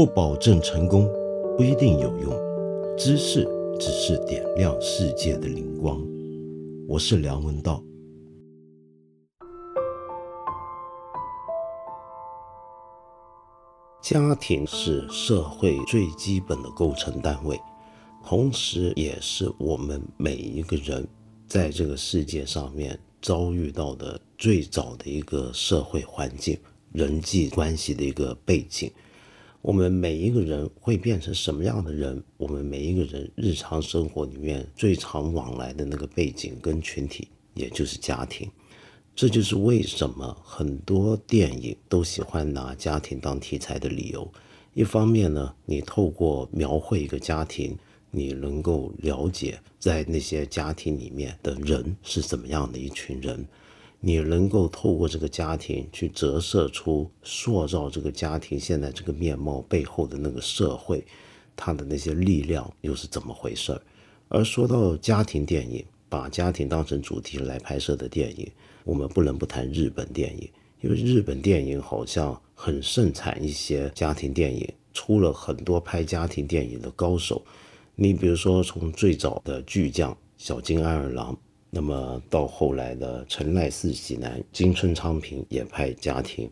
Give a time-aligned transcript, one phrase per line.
[0.00, 1.06] 不保证成功，
[1.58, 2.32] 不一定有用。
[2.96, 3.46] 知识
[3.78, 6.02] 只是点亮世界的灵光。
[6.88, 7.84] 我是梁文道。
[14.00, 17.60] 家庭是社会最基本的构成单位，
[18.24, 21.06] 同时也是我们每一个人
[21.46, 26.58] 在这个世界上面遭遇到的最早的一个社会环境、
[26.90, 28.90] 人际关系的一个背景。
[29.62, 32.22] 我们每一个人会变成什么样的人？
[32.38, 38.50] 我们每一个人日常生活里面最常往来的那个背景跟群体，也就是家庭。
[39.14, 44.26] 这就是为什么很多电影都喜欢拿家庭当题材的理由。
[44.72, 47.76] 一方面呢，你透过描绘一个家庭，
[48.10, 53.46] 你能够了解在那些家庭里面的人是怎么样的一群人。
[54.02, 61.04] 你能够透过这个家庭去折射出塑造这个家庭现在这个面貌背后的那个社会，
[61.54, 63.82] 它的那些力量又是怎么回事儿？
[64.28, 68.50] 而说到家庭电影，把家庭当成主题来拍摄的电影，
[68.84, 70.48] 我们不能不谈日本电影，
[70.80, 77.42] 因为日本电影好像很盛产一些家庭电影，出了很多拍家庭电影的高手。
[77.96, 81.38] 你比如说，从最早的巨匠小津安二郎。
[81.70, 86.50] 那么到后来的陈赖四喜男、金春昌平也拍家庭，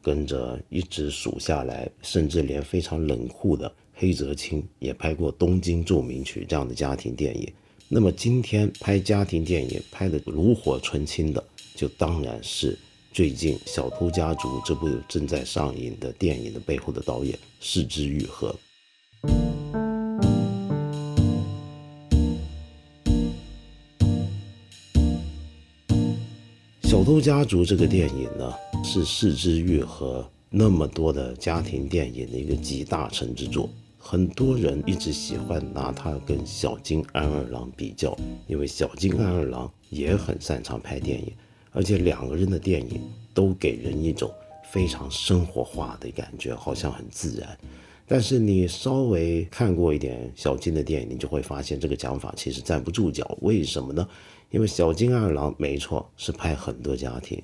[0.00, 7.52] 跟着一直数下来，甚至连非常冷酷的黑泽清也拍过《东京奏鸣曲》这样的家庭电影。
[7.88, 12.76] 那么今天拍家庭电影拍的炉火纯青的，就当然是
[13.12, 18.48] 最近《小偷家族》这部正在上映的电影的背后的导演是之愈合。
[27.06, 33.70] 《偷家族》这个电影呢，是四之玉和那么多的家庭电影的一个集大成之作。
[33.96, 38.18] 很多人一直喜欢拿它跟小津安二郎比较，
[38.48, 41.32] 因为小津安二郎也很擅长拍电影，
[41.70, 43.00] 而且两个人的电影
[43.32, 44.28] 都给人一种
[44.72, 47.56] 非常生活化的感觉，好像很自然。
[48.08, 53.36] 但是你稍微看过一点小津的电影，你就会发现这个讲法其实站不住脚。
[53.40, 54.08] 为什么呢？
[54.50, 57.42] 因为小津二郎没错是拍很多家庭，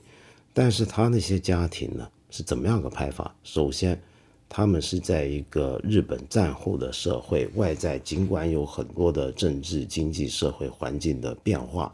[0.54, 3.34] 但是他那些家庭呢是怎么样个拍法？
[3.42, 4.00] 首先，
[4.48, 11.92] 他们是在一个日本战后的社会，外在尽管有很多的政治、经济、社会环境的变化，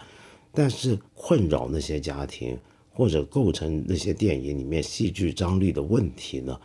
[0.53, 2.59] 但是困扰那些家庭
[2.93, 6.61] 或者构成那些电影里面戏剧张力的问题呢？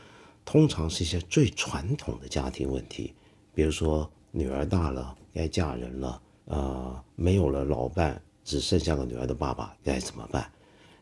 [0.46, 3.14] 通常是一些最传统的家庭问题，
[3.54, 10.52] 比如说女儿大了该嫁人了，呃，没有了老伴，只剩下个女儿的爸爸该怎么办？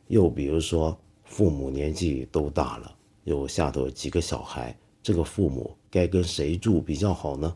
[0.07, 7.56] 又比如说父母年纪都大了，有下头几个小孩，这个父母该跟谁住比较好呢？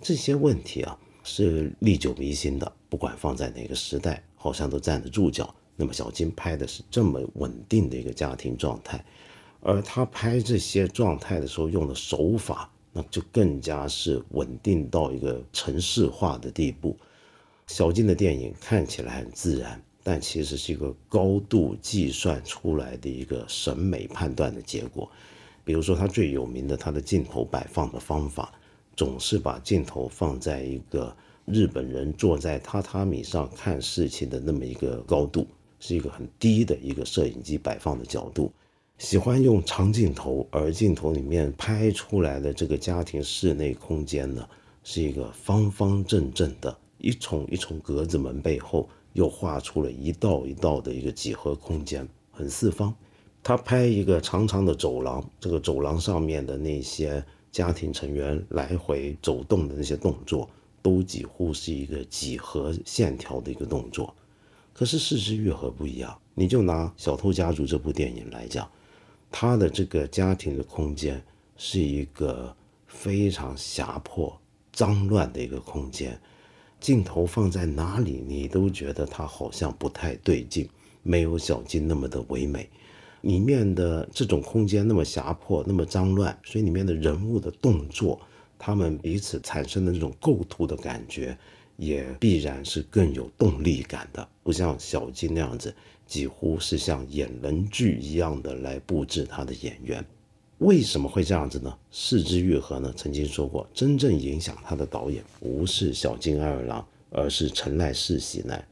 [0.00, 5.54] 这些问题啊是历久弥新的，不管放在哪个时代，好像都站得住脚。
[5.76, 9.02] 那么小金拍的是这么稳定的一个家庭状态。
[9.60, 16.96] 而他拍这些状态的时候用的手法，那就更加是稳定到一个城市化的地步。
[17.66, 25.08] 小金的电影看起来很自然，但其实是一个高度计算出来的一个审美判断的结果。
[25.62, 28.52] 比如说，他最有名的他的镜头摆放的方法，
[28.96, 35.46] 总是把镜头放在一个日本人坐在榻榻米上看事情的那么一个高度，
[35.78, 38.50] 是一个很低的一个摄影机摆放的角度。
[39.00, 44.46] 喜欢用长镜头，而镜头里面拍出来的这个家庭室内空间呢，
[44.84, 52.94] 是一个方方正正的，一重一重格子门背后又画出了一道一道的一个几何空间，很四方。
[53.42, 60.46] 他拍一个长长的走廊，这个走廊上面的那些家庭成员来回走动的那些动作，
[60.82, 64.14] 都几乎是一个几何线条的一个动作。
[64.74, 68.70] 可是四肢愈合不一样，你就拿《小偷家族》这部电影来讲。
[69.30, 71.22] 他的这个家庭的空间
[71.56, 72.54] 是一个
[72.86, 74.38] 非常狭迫、
[74.72, 76.20] 脏乱的一个空间，
[76.80, 80.68] 镜头放在哪里，你都觉得它好像不太对劲，
[81.02, 82.68] 没有小金那么的唯美。
[83.20, 88.18] 里面的这种空间那么狭迫、那么脏乱，所以里面的人物的动作，
[88.58, 91.36] 他们彼此产生的这种构图的感觉，
[91.76, 95.74] 也必然是更有动力感的，不像小金那样子。
[96.10, 100.04] 几乎是像演人剧一样的来布置他的演员，
[100.58, 101.72] 为什么会这样子呢？
[101.92, 108.66] 四之愈合呢曾经说过，真正影响他的导演不是小津安二郎，而是陈濑世喜男。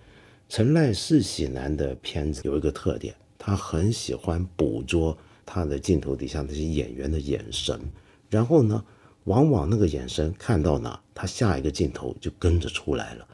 [0.49, 7.81] 陈濑世喜男的片子有一个特点，他很喜欢捕捉他的镜头底下那些演员的眼神，
[8.29, 8.85] 然后呢，
[9.25, 13.29] 往往那个眼神看到哪，他下一个镜头就跟着出来了。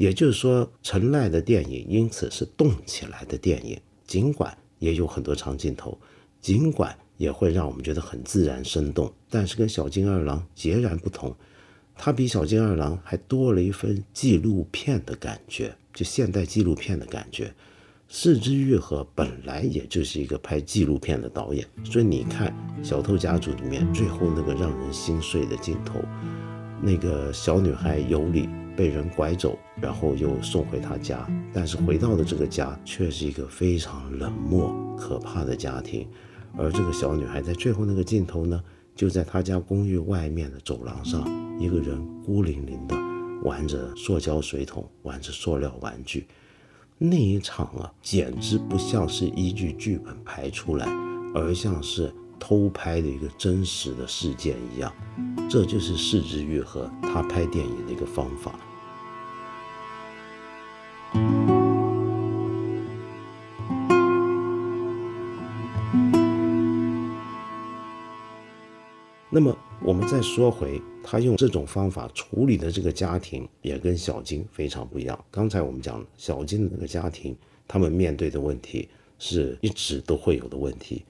[0.00, 5.98] 也就是说，陈赖的电影因此是动起来的电影，尽管也有很多长镜头，
[6.40, 11.36] 尽管也会让我们觉得很自然生动，但是跟小金二郎截然不同，
[11.94, 17.52] 他比小金二郎还多了一份纪录片的感觉，就现代纪录片的感觉。
[18.08, 22.50] 四之愈合本来也就是一个拍纪录片的导演，所以你看
[22.82, 26.00] 《小偷家族》里面最后那个让人心碎的镜头，
[26.80, 28.48] 那个小女孩尤里
[28.80, 36.08] 被人拐走，然后又送回她家，但是回到了这个家却是一个非常冷漠、可怕的家庭，
[36.56, 38.58] 而这个小女孩在最后那个镜头呢，
[38.96, 41.28] 就在她家公寓外面的走廊上，
[41.60, 42.96] 一个人孤零零的
[43.42, 46.26] 玩着塑胶水桶，玩着塑料玩具。
[46.96, 50.86] 那一场啊，简直不像是依据剧本排出来，
[51.34, 54.90] 而像是偷拍的一个真实的事件一样。
[55.50, 58.58] 这就是四之愈合他拍电影的一个方法。
[69.40, 75.24] 那么我们再说回他用这种方法处理的这个家庭，也跟小金非常不一样。
[75.30, 77.34] 刚才我们讲了小金的那个家庭，
[77.66, 78.86] 他们面对的问题
[79.18, 81.06] 是一直都会有的问题。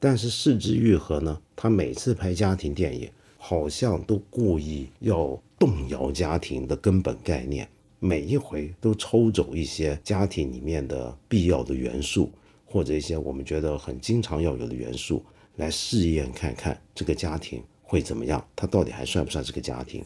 [0.00, 12.32] 但是四之愈合呢，他每次拍家庭电影，好像都故意要动摇家庭的根本概念，每一回都抽走一些家庭里面的必要的元素，
[12.64, 15.22] 或者一些我们觉得很经常要有的元素。
[15.56, 20.04] 来试验看看这个家庭会怎么样，他到底还算不算这个家庭？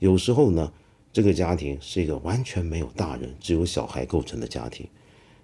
[0.00, 0.72] 有时候呢，
[1.12, 4.86] 这个家庭是一个完全没有大人、只有小孩构成的家庭；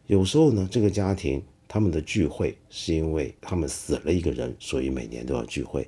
[0.09, 5.83] 有时候呢，这个家庭他们的聚会是因为他们死了一个人，所以每年都要聚会；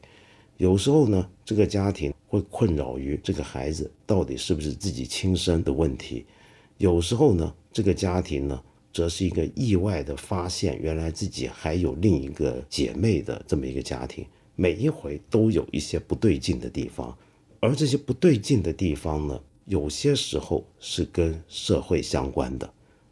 [0.59, 6.25] 有时候呢，这个家庭会困扰于这个孩子到底是不是自己亲生的问题；
[6.79, 8.63] 有时候呢，这个家庭呢。
[8.93, 14.25] 则是一个意外的发现，原来自己还有另一个姐妹的这么一个家庭。
[14.57, 17.17] 每一回都有一些不对劲的地方，
[17.61, 22.69] 而这些不对劲的地方呢，有些时候是跟社会相关的，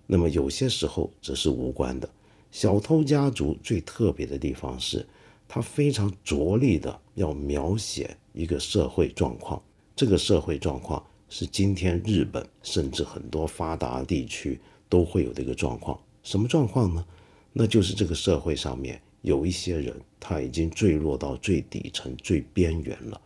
[0.08, 2.08] 那么有些时候则是无关的。
[2.50, 5.06] 小偷家族最特别的地方是，
[5.46, 9.62] 他非常着力的要描写一个社会状况，
[9.94, 14.58] 这个社会状况是今天日本甚至很多发达地区。
[14.86, 17.04] 都会有的一个状况，什么状况呢？
[17.52, 23.18] 那就是这个社会上面有一些人，他已经坠落到最底层、最边缘了。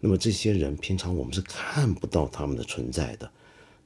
[0.00, 3.30] 那么这些人平常我们是看不到他们的存在的。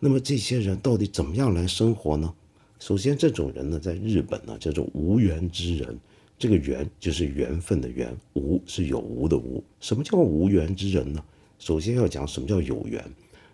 [0.01, 2.35] 那么这些人到底怎么样来生活呢？
[2.81, 5.99] 首先，这种人呢，在日本呢叫做无缘之人。
[6.39, 9.63] 这个缘就是缘分的缘，无是有无的无。
[9.81, 11.23] 什么叫无缘之人呢？
[11.59, 13.05] 首先要讲什么叫有缘。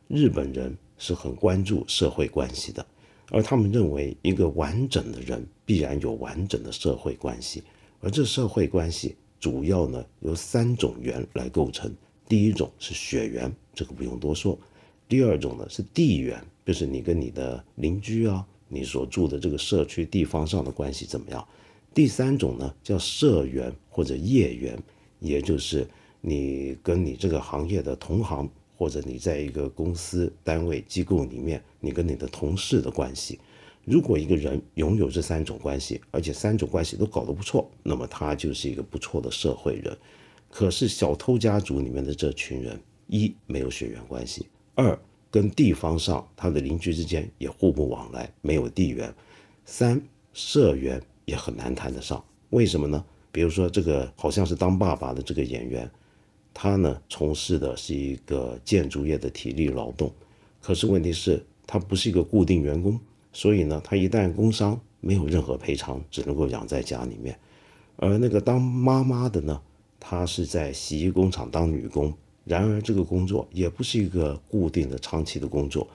[0.07, 2.87] 日本人是很关注社会关系的。
[3.31, 7.65] 而他们认为，一个完整的人必然有完整的社会关系，
[8.05, 11.93] 而这社会关系主要呢由三种缘来构成。
[12.29, 14.59] 第一种是血缘，这个不用多说；
[15.09, 21.41] 第二种呢是地缘，就是你跟你的邻居啊，你所住的这个社区地方上的关系怎么样；
[21.95, 24.79] 第三种呢叫社缘或者业缘，
[25.21, 25.87] 也就是
[26.21, 28.49] 你跟你这个行业的同行。
[28.77, 33.39] 或者你在一个公司、单位、机构里面，你跟你的同事的关系，
[33.85, 39.97] 如果一个人拥有这三种关系，而且三种关系都搞得不错，那么他就是一个不错的社会人。
[40.51, 44.99] 可是小偷家族里面的这群人，一没有血缘关系，二
[45.31, 49.13] 跟地方上他的邻居之间也互不往来，没有地缘，
[49.65, 50.01] 三
[50.33, 52.25] 社员也很难谈得上。
[52.51, 53.05] 为什么呢？
[53.33, 55.91] 比如说这个好像是当爸爸的这个演员。
[56.57, 60.15] 他呢从事的是一个建筑业的体力劳动，
[60.61, 62.97] 可是问题是，他不是一个固定员工，
[63.35, 67.39] 所以呢，他一旦工伤，没有任何赔偿，只能够养在家里面。
[67.97, 69.61] 而那个当妈妈的呢，
[70.01, 72.15] 她是在洗衣工厂当女工，
[72.45, 75.87] 然而这个工作也不是一个固定的、长期的工作。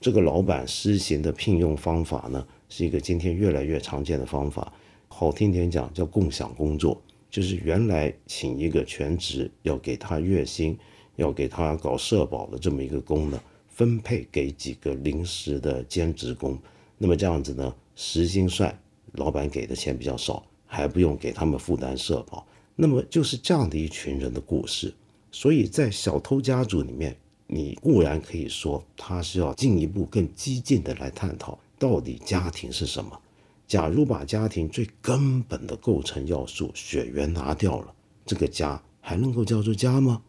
[0.00, 4.72] 这个老板施行的聘用方法呢，是一个今天越来越常见的方法，
[5.08, 7.00] 好听点讲叫共享工作。
[7.30, 10.78] 就是原来请一个全职要给他月薪，
[11.16, 16.58] 要给他搞社保的这么一个工呢，分配给几个临时的兼职工，
[16.98, 18.76] 那么这样子呢，时薪算，
[19.12, 24.92] 老板给的钱比较少，还不用给他们负担社保，那么就是这样的一群人的故事。
[25.30, 33.18] 所以在小偷家族里面，你固然可以说他是要进一步更激进的来探讨到底家庭是什么。
[33.66, 37.94] 假如把家庭最根本的构成要素血缘拿掉了，
[38.26, 40.22] 这个家还能够叫做家吗？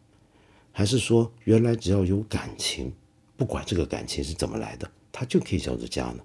[0.72, 2.94] 还是说原来只要有感情，
[3.36, 6.20] 不管这个感情是怎么来的，它就可以叫做家呢？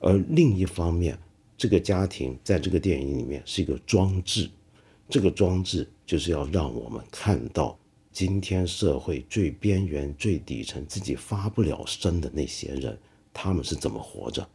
[0.00, 1.16] 而另一方面，
[1.56, 4.50] 这个家庭在这个电影里面是一个装置，
[5.08, 7.78] 这个装置就是要让我们看到
[8.10, 12.98] 今天社会最边缘、最底层、自己发不了声的那些人，
[13.32, 14.48] 他们是怎么活着。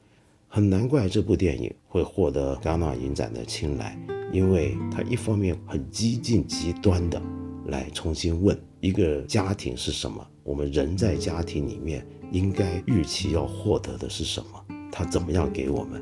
[0.48, 3.98] 很难怪这部电影会获得戛纳影展的青睐，
[4.32, 7.22] 因为它一方面很激进、极端的
[7.68, 14.65] 来重新问一个家庭是什么，我们人在家庭里面应该预期要获得的是什么。
[14.98, 16.02] 他怎么样给我们？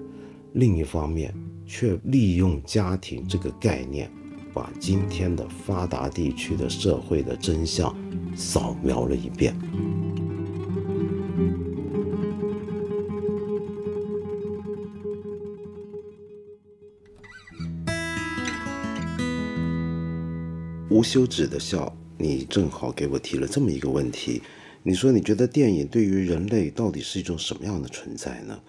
[0.54, 1.34] 另一方面，
[1.66, 4.08] 却利用家庭这个概念，
[4.54, 7.92] 把今天的发达地区的社会的真相
[8.36, 9.56] 扫描了一遍。
[20.92, 24.44] 无休止的笑，你正好给我提了这么一个问题。
[24.84, 28.60] 你说，你觉得电影对于人类到底是一种什么样的存在呢？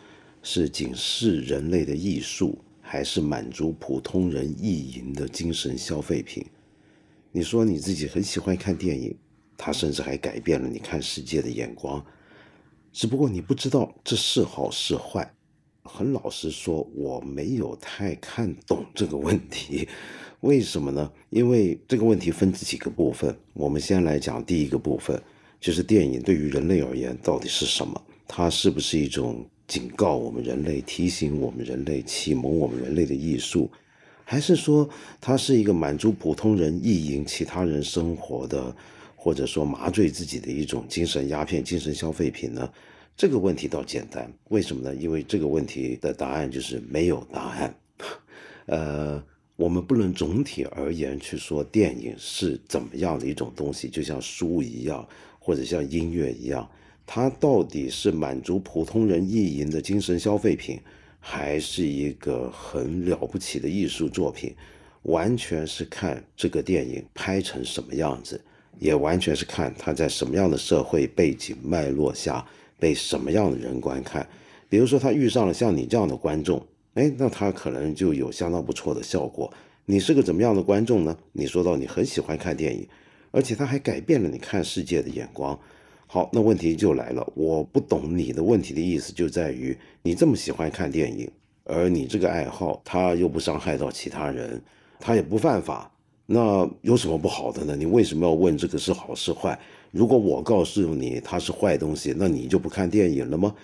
[0.46, 6.44] 是警示人类的艺术，还是满足普通人意淫的精神消费品？
[7.32, 9.16] 你说你自己很喜欢看电影，
[9.56, 12.04] 它甚至还改变了你看世界的眼光。
[12.92, 15.34] 只不过你不知道这是好是坏。
[15.82, 19.88] 很老实说，我没有太看懂这个问题。
[20.40, 21.10] 为什么呢？
[21.30, 23.34] 因为这个问题分几个部分。
[23.54, 25.18] 我们先来讲第一个部分，
[25.58, 27.98] 就是电影对于人类而言到底是什么？
[28.28, 29.42] 它是不是一种？
[29.66, 33.70] 警告我们人类，提醒我们人类，启蒙我们人类的艺术，
[34.24, 34.88] 还是说
[35.20, 38.74] 它是一个满足普通人意淫其他人生活的，
[39.16, 42.70] 或者说麻醉自己的一种精神鸦片、精神消费品呢？
[43.16, 44.94] 这个问题倒简单，为什么呢？
[44.94, 47.74] 因为这个问题的答案就是没有答案。
[48.66, 49.24] 呃，
[49.56, 56.68] 我们不能总体而言去说电影是怎么样的一种东西，就像书一样，或者像音乐一样。
[57.06, 60.80] 它到底是满足普通人意淫的精神消费品，
[61.20, 64.54] 还是一个很了不起的艺术作品？
[65.02, 68.40] 完全是看这个电影拍成什么样子，
[68.78, 72.42] 也完全是看它在什么样的社会背景脉络下
[72.78, 74.26] 被什么样的人观看。
[74.68, 79.52] 比如说，他遇上了像你这样的观众，哎，那他可能就有相当不错的效果。
[79.84, 81.16] 你是个怎么样的观众呢？
[81.32, 82.88] 你说到你很喜欢看电影，
[83.30, 85.60] 而且他还改变了你看世界的眼光。
[86.06, 87.26] 好，那问题就来了。
[87.34, 91.28] 我不懂你的问题的意思，就在于你这么喜欢看电影，
[91.64, 94.62] 而你这个爱好，它又不伤害到其他人，
[95.00, 95.90] 它也不犯法，
[96.26, 97.74] 那有什么不好的呢？
[97.74, 99.58] 你为什么要问这个是好是坏？
[99.90, 103.54] 如果我告诉你它是坏东西，那你就不看电影了吗？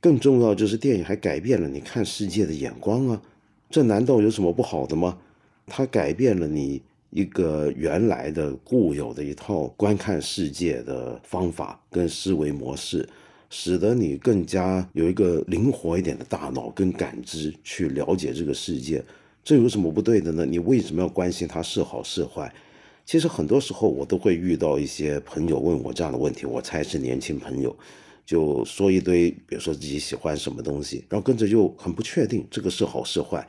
[0.00, 3.22] 更重要就是电影还改变了你看世界的眼光啊，
[3.68, 5.18] 这难道有什么不好的吗？
[5.66, 6.82] 它改变了你。
[7.10, 13.08] 一个原来的固有的一套观看世界的方法跟思维模式，
[13.48, 19.02] 使得你更加有一个灵活一点的大脑跟感知去了解这个世界，
[19.42, 20.44] 这有什么不对的呢？
[20.44, 22.52] 你为什么要关心它是好是坏？
[23.06, 27.74] 其实很多时候我都会遇到一些朋友问我这样的问题，我猜是年轻朋友，
[28.26, 33.48] 就说一堆，比如说自己喜欢什么东西，然后跟着就很不确定这个是好是坏。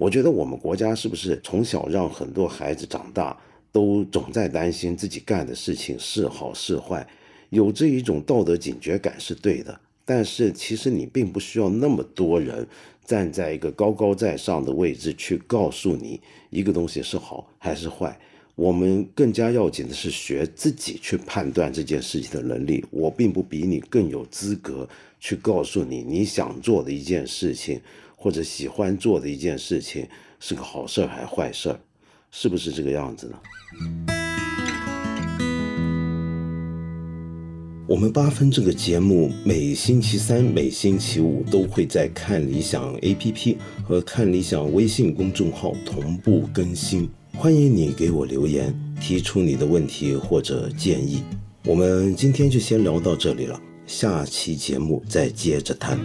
[0.00, 3.36] 我觉得我们国家是不是从小让很多孩子长大
[3.70, 7.06] 都总在担心自己干的事情是好是坏，
[7.50, 9.78] 有这一种道德警觉感是对的。
[10.06, 12.66] 但是其实你并不需要那么多人
[13.04, 18.18] 站在一个高高在上的位置去告诉你一个东西是好还是坏。
[18.54, 22.82] 我们更加要紧的是学自己去判断这件事情的能力。
[22.90, 24.88] 我并不比你更有资格
[25.20, 27.78] 去告诉你你想做的一件事情。
[28.22, 30.06] 或者喜欢做的一件事情
[30.38, 31.74] 是个好事还是坏事，
[32.30, 33.38] 是不是这个样子呢？
[37.88, 51.22] 我们八分这个节目每星期三、每星期五都会在看理想 APP 和看理想微信公众号同步更新，欢迎你给我留言，提出你的问题或者建议。
[51.64, 55.98] 我们今天就先聊到这里了，下期节目再接着谈。